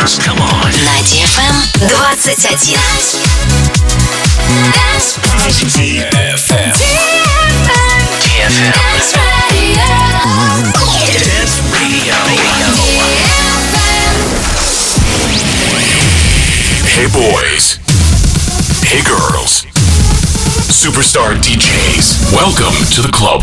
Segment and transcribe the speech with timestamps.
[0.00, 0.72] Come on.
[0.82, 2.16] На DFM 21.
[5.68, 6.72] DFM.
[8.16, 8.72] DFM.
[10.32, 11.20] Dance Radio.
[11.20, 12.16] Dance Radio.
[16.88, 17.76] Hey boys.
[18.82, 19.66] Hey girls.
[20.72, 22.32] Superstar DJs.
[22.32, 23.42] Welcome to the club.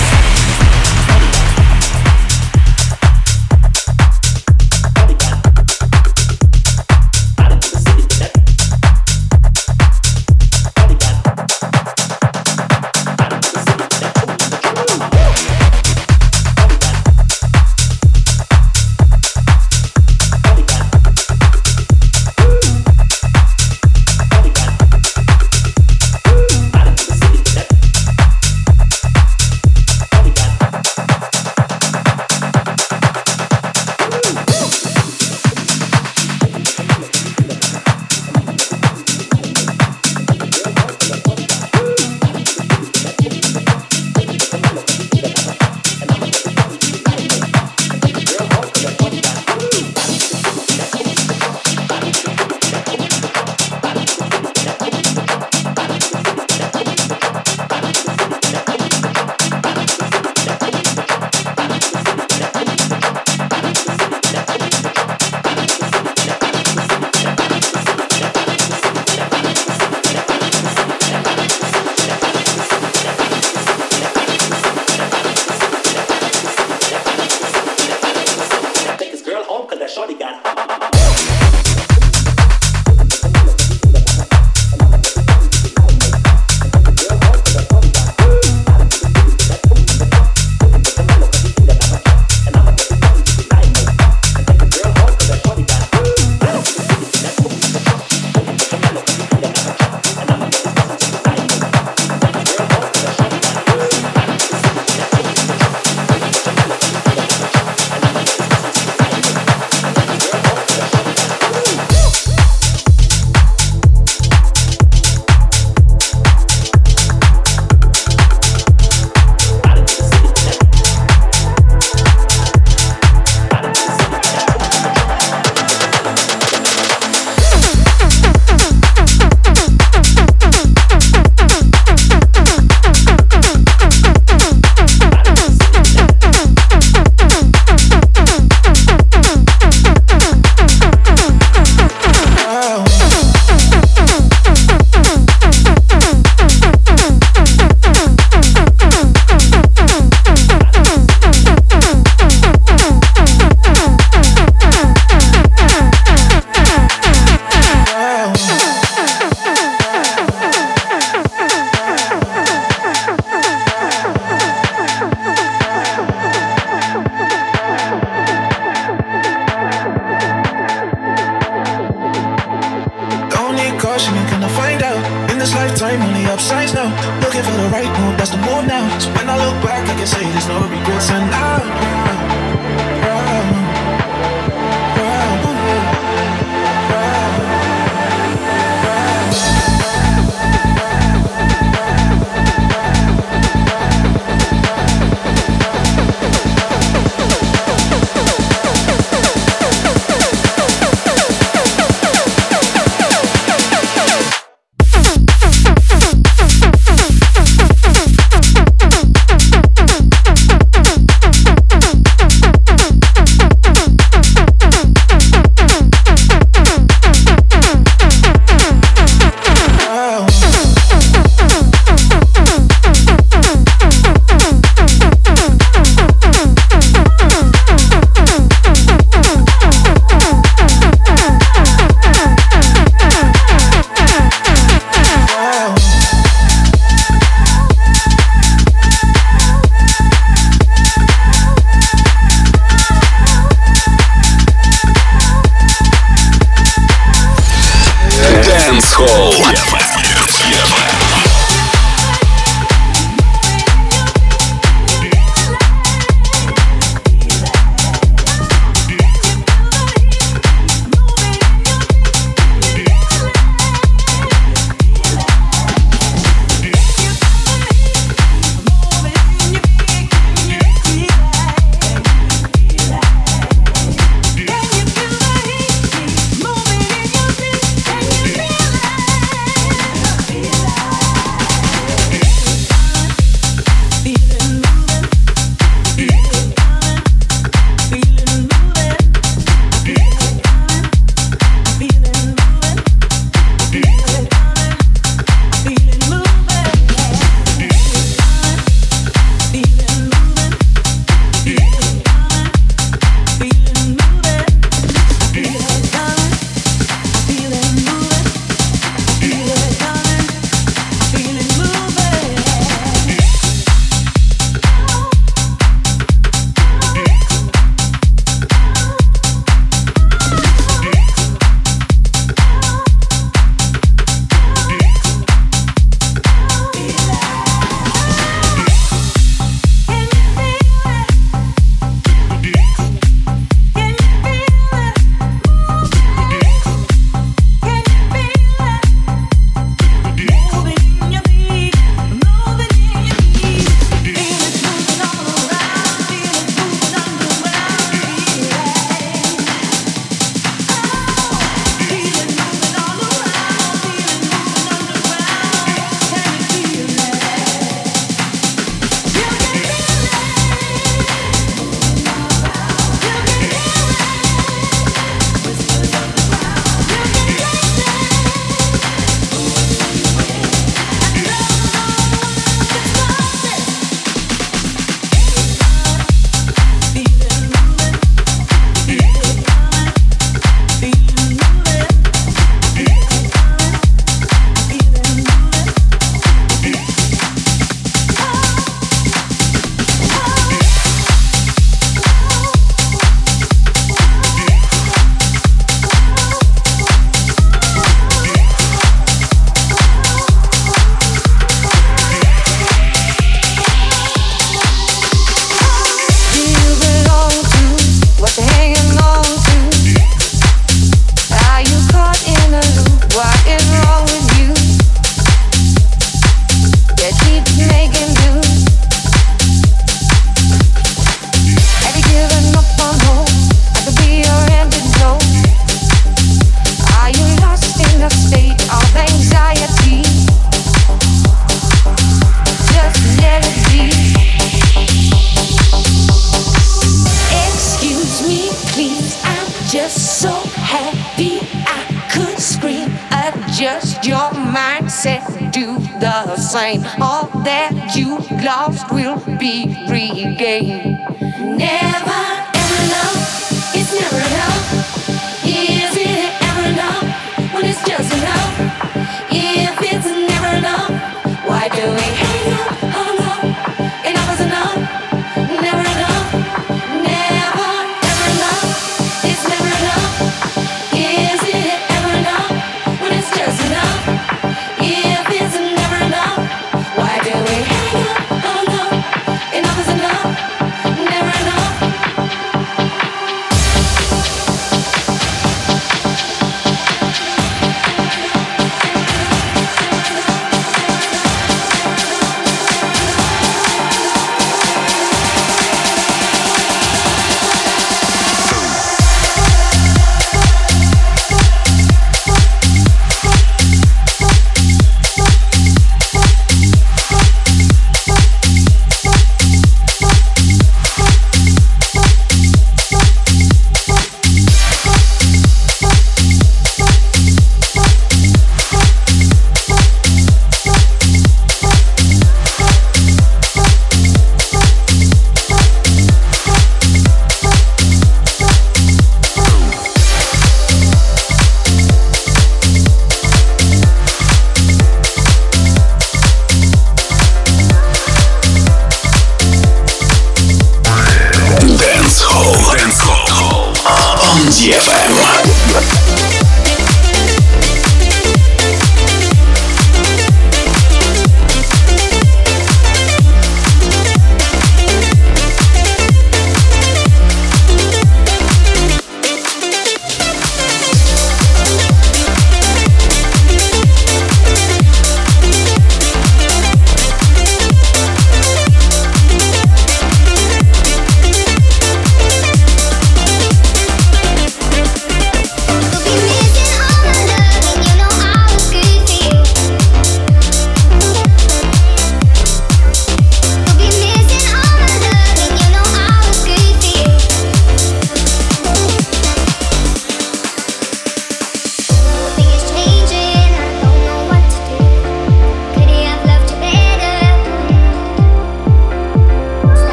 [173.61, 175.01] Need caution, you're gonna find out.
[175.31, 176.89] In this lifetime, only upsides now.
[177.21, 178.83] Looking for the right move, that's the move now.
[178.99, 181.09] So when I look back, I can say there's no regrets.
[181.09, 182.50] And now,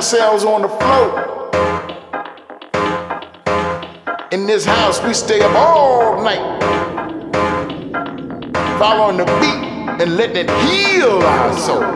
[0.00, 1.50] ourselves on the floor.
[4.32, 6.40] In this house, we stay up all night,
[8.78, 11.89] following the beat and letting it heal our soul.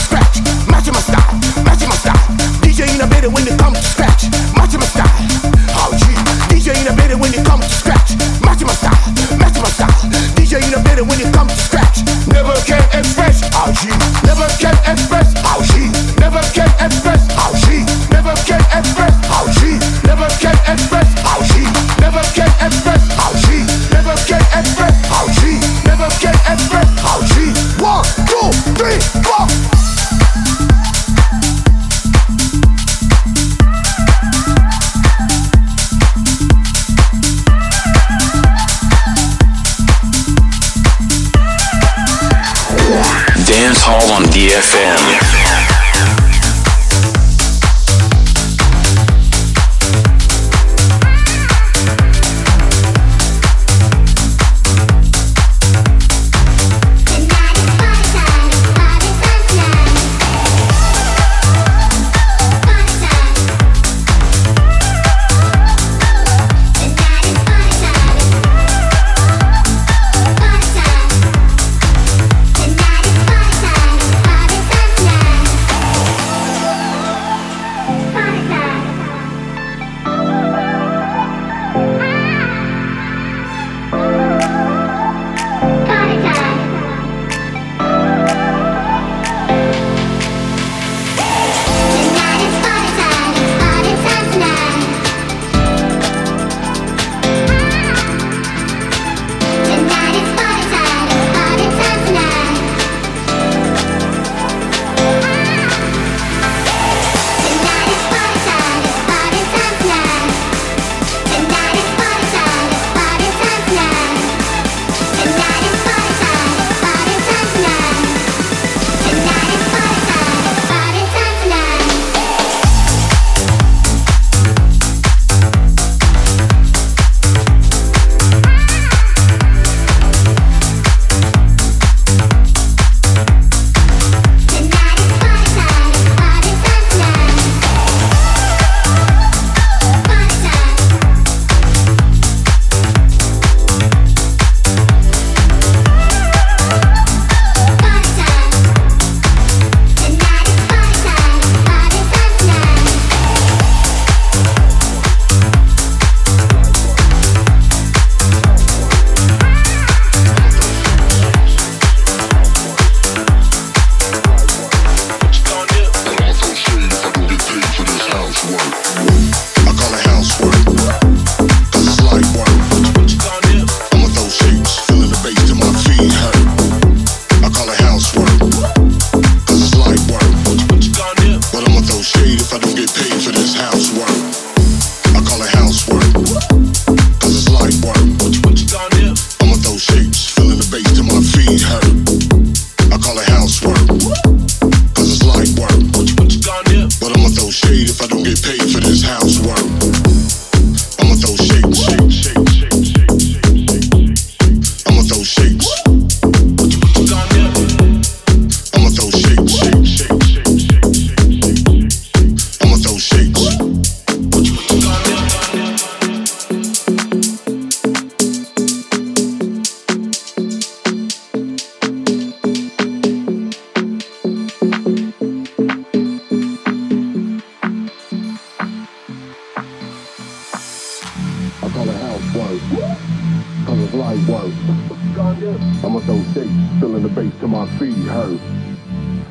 [0.00, 0.59] Scratch.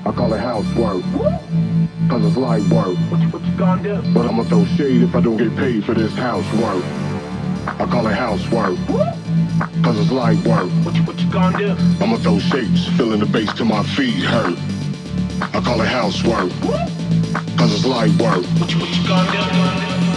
[0.09, 1.03] I call it housework.
[2.09, 2.97] Cause it's light work.
[3.11, 4.11] What you, what you gonna do?
[4.11, 6.83] But I'ma throw shade if I don't get paid for this housework.
[7.67, 8.75] I call it housework.
[9.83, 10.67] Cause it's light work.
[10.83, 11.75] What you, what you gonna do?
[12.03, 14.57] I'ma throw shapes, filling the bass till my feet hurt.
[15.53, 16.49] I call it housework.
[17.59, 18.43] Cause it's light work.
[18.57, 20.08] What you, what you gonna do?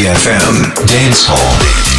[0.00, 1.89] DFM Dancehall.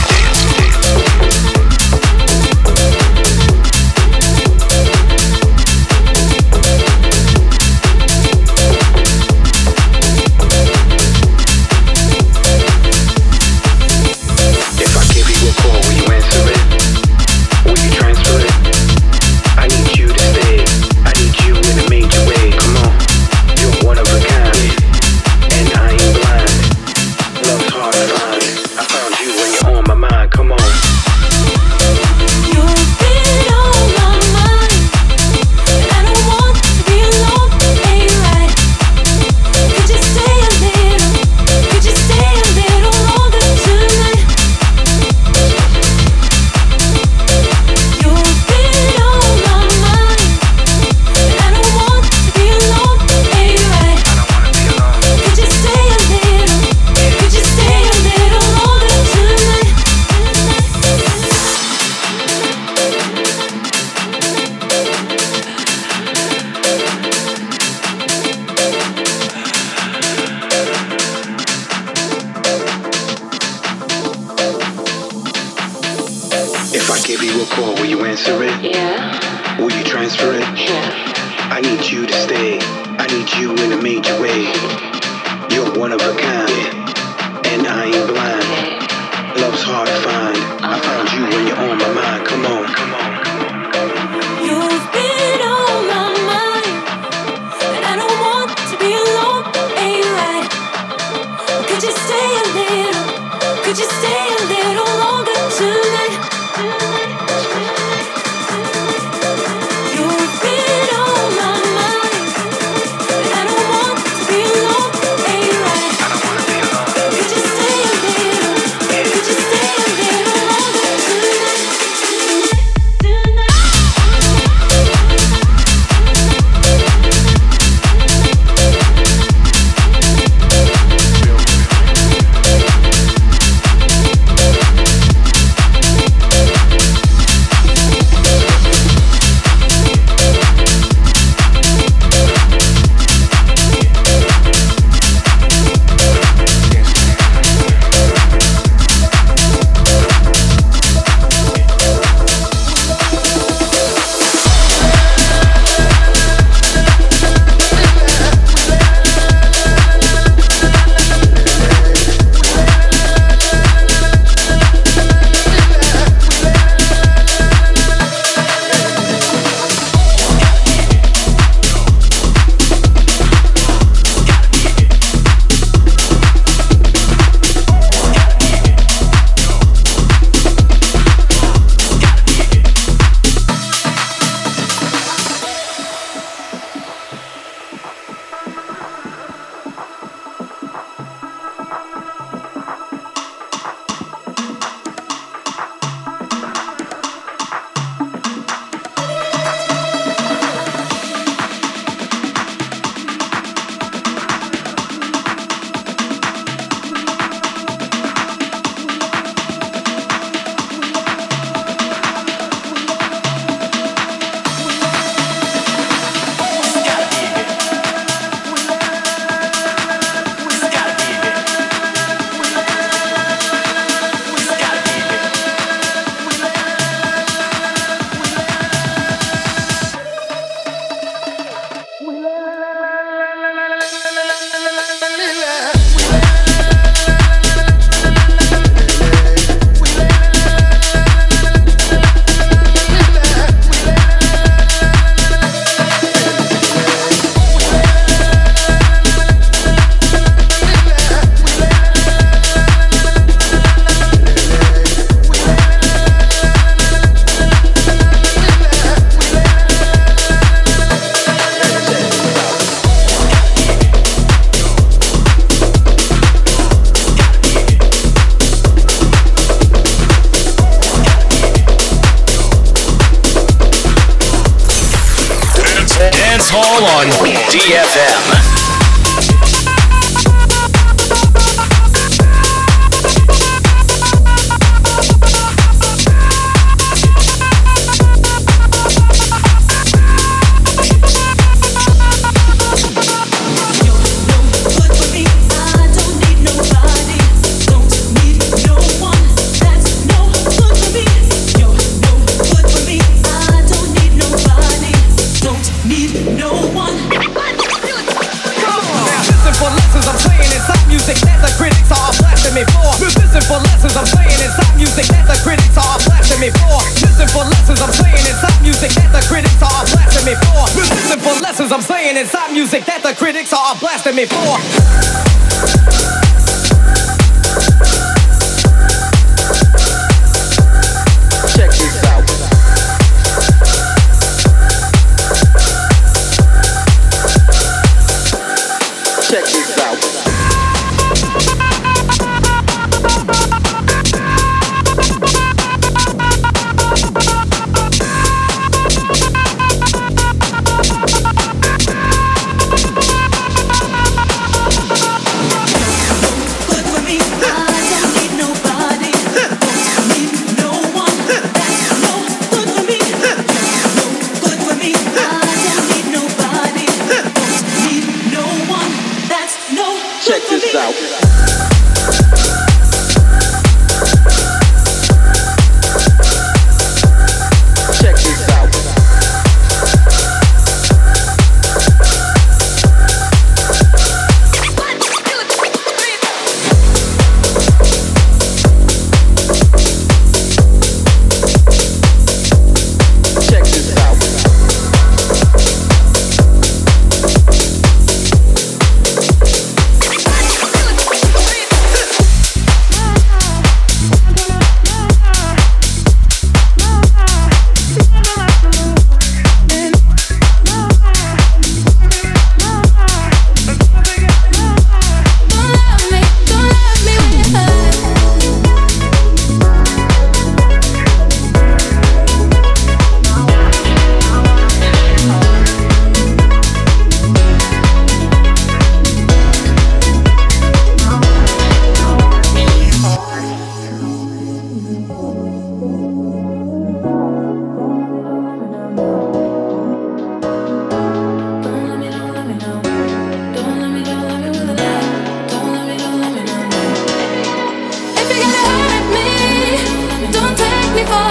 [451.04, 451.31] before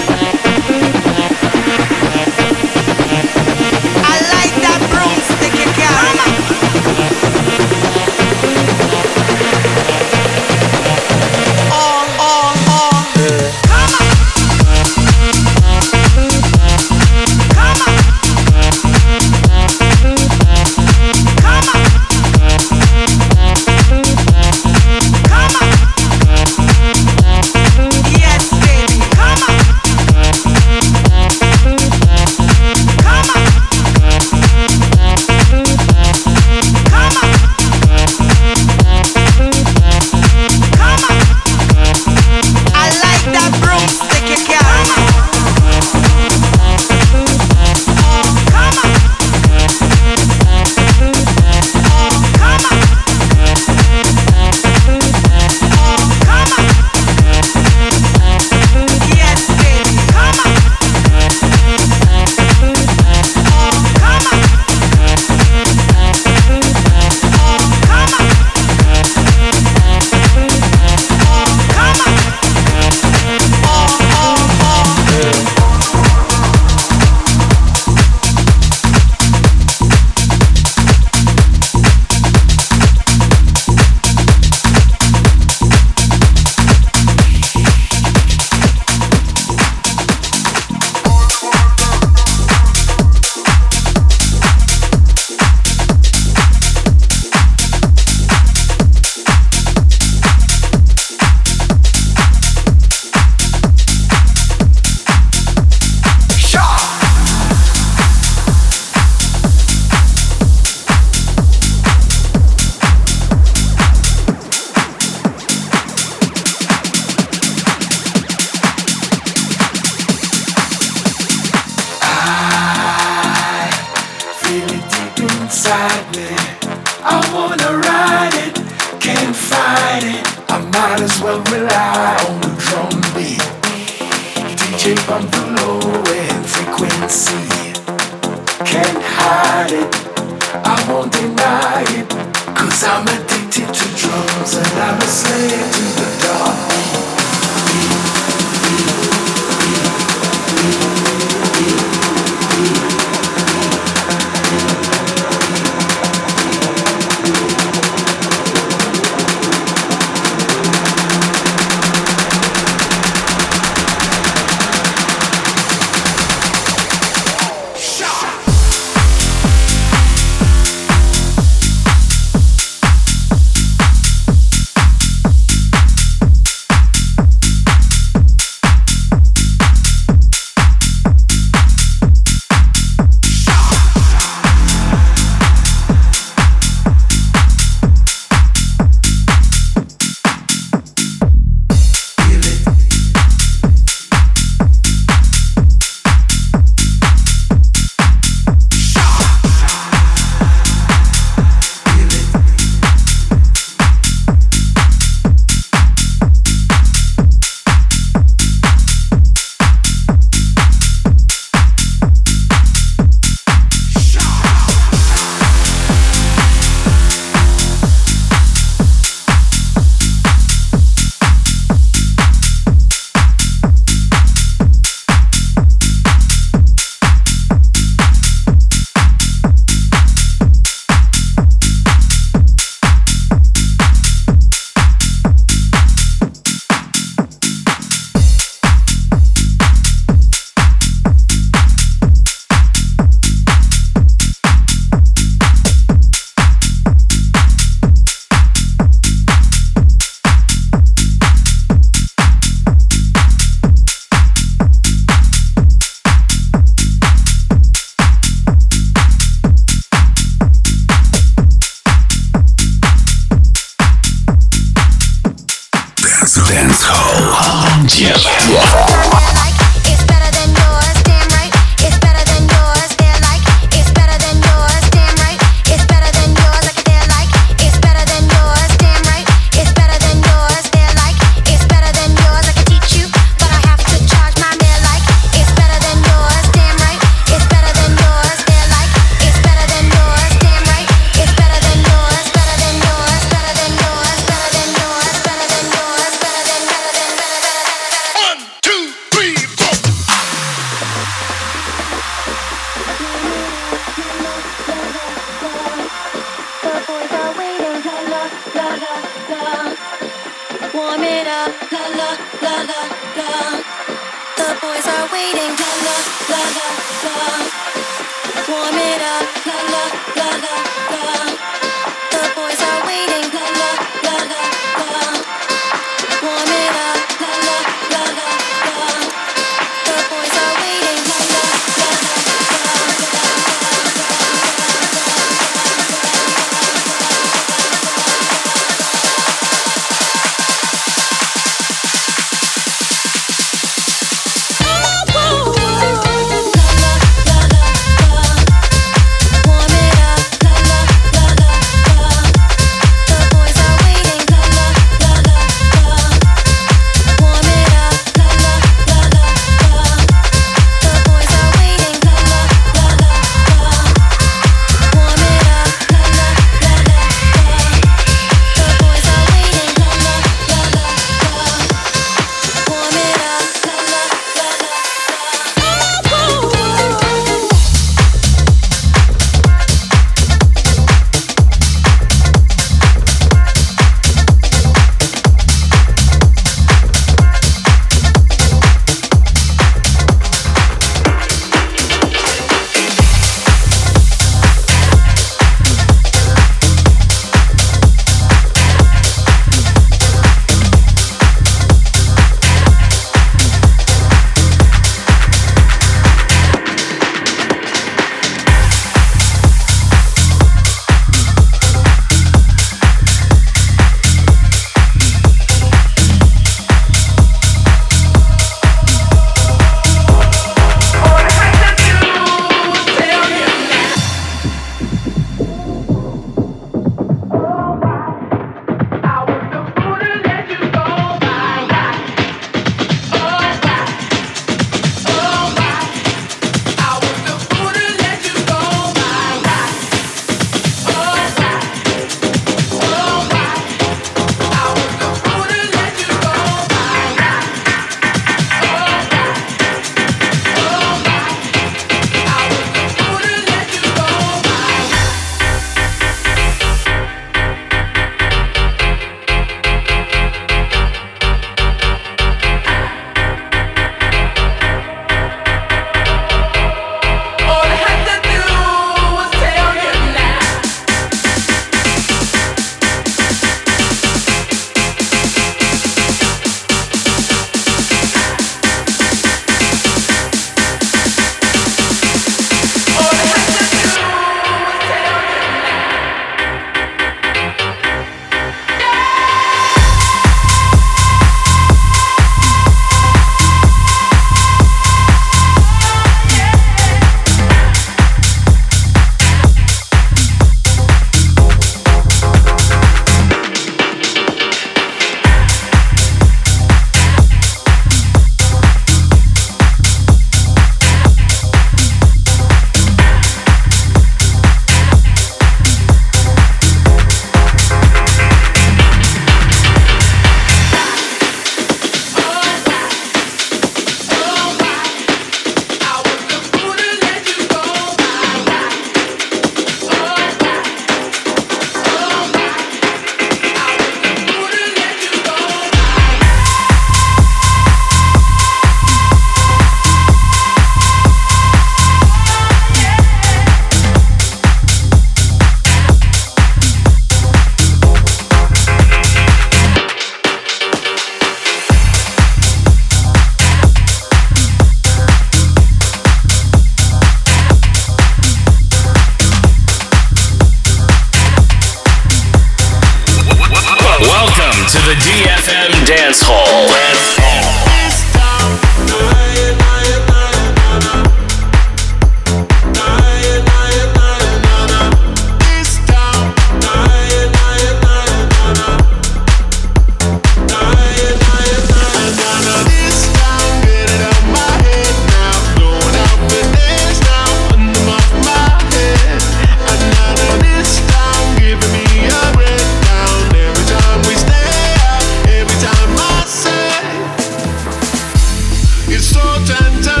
[599.11, 600.00] so gentle.